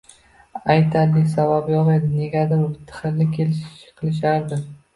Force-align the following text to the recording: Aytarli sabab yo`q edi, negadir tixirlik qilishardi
Aytarli 0.75 1.23
sabab 1.33 1.69
yo`q 1.75 1.83
edi, 1.97 2.09
negadir 2.15 2.65
tixirlik 2.89 3.39
qilishardi 3.39 4.63